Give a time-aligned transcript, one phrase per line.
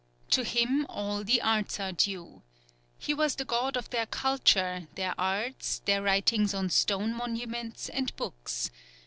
[0.31, 2.41] To him all the arts are due.
[2.97, 8.11] He was the god of their culture, their arts, their writings on stone monuments and
[8.15, 8.71] books.